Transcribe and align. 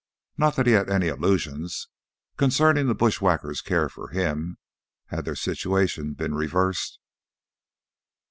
Not 0.35 0.55
that 0.55 0.65
he 0.65 0.73
had 0.73 0.89
any 0.89 1.09
illusions 1.09 1.87
concerning 2.35 2.87
the 2.87 2.95
bushwhacker's 2.95 3.61
care 3.61 3.87
for 3.87 4.07
him, 4.07 4.57
had 5.09 5.25
their 5.25 5.35
situation 5.35 6.13
been 6.13 6.33
reversed. 6.33 6.97